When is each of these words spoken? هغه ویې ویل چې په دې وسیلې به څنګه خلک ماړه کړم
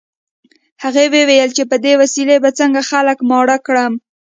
هغه 0.83 1.03
ویې 1.11 1.23
ویل 1.27 1.51
چې 1.57 1.63
په 1.71 1.75
دې 1.85 1.93
وسیلې 2.01 2.35
به 2.43 2.49
څنګه 2.59 2.81
خلک 2.89 3.17
ماړه 3.29 3.57
کړم 3.65 3.93